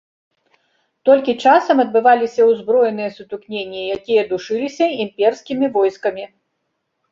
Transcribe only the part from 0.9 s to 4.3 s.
Толькі часам адбываліся ўзброеныя сутыкненні, якія